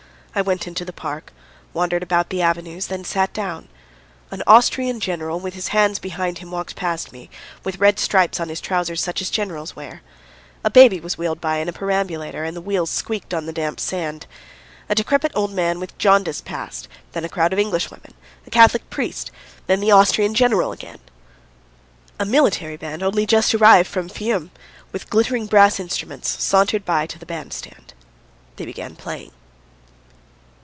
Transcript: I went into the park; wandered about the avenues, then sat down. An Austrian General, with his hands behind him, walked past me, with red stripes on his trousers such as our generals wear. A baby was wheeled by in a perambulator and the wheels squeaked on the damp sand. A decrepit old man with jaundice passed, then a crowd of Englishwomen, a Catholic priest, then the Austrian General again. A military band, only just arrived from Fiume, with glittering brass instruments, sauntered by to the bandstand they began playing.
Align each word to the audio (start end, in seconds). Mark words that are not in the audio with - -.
I 0.33 0.41
went 0.41 0.65
into 0.65 0.85
the 0.85 0.93
park; 0.93 1.33
wandered 1.73 2.03
about 2.03 2.29
the 2.29 2.41
avenues, 2.41 2.87
then 2.87 3.03
sat 3.03 3.33
down. 3.33 3.67
An 4.31 4.41
Austrian 4.47 5.01
General, 5.01 5.37
with 5.41 5.55
his 5.55 5.67
hands 5.67 5.99
behind 5.99 6.37
him, 6.37 6.51
walked 6.51 6.77
past 6.77 7.11
me, 7.11 7.29
with 7.65 7.79
red 7.81 7.99
stripes 7.99 8.39
on 8.39 8.47
his 8.47 8.61
trousers 8.61 9.03
such 9.03 9.21
as 9.21 9.27
our 9.29 9.33
generals 9.33 9.75
wear. 9.75 10.01
A 10.63 10.69
baby 10.69 11.01
was 11.01 11.17
wheeled 11.17 11.41
by 11.41 11.57
in 11.57 11.67
a 11.67 11.73
perambulator 11.73 12.45
and 12.45 12.55
the 12.55 12.61
wheels 12.61 12.89
squeaked 12.89 13.33
on 13.33 13.45
the 13.45 13.51
damp 13.51 13.77
sand. 13.81 14.25
A 14.87 14.95
decrepit 14.95 15.33
old 15.35 15.51
man 15.51 15.81
with 15.81 15.97
jaundice 15.97 16.39
passed, 16.39 16.87
then 17.11 17.25
a 17.25 17.29
crowd 17.29 17.51
of 17.51 17.59
Englishwomen, 17.59 18.13
a 18.47 18.51
Catholic 18.51 18.89
priest, 18.89 19.31
then 19.67 19.81
the 19.81 19.91
Austrian 19.91 20.33
General 20.33 20.71
again. 20.71 20.99
A 22.21 22.25
military 22.25 22.77
band, 22.77 23.03
only 23.03 23.25
just 23.25 23.53
arrived 23.53 23.89
from 23.89 24.07
Fiume, 24.07 24.51
with 24.93 25.09
glittering 25.09 25.45
brass 25.45 25.77
instruments, 25.77 26.41
sauntered 26.41 26.85
by 26.85 27.05
to 27.05 27.19
the 27.19 27.25
bandstand 27.25 27.93
they 28.55 28.63
began 28.63 28.95
playing. 28.95 29.33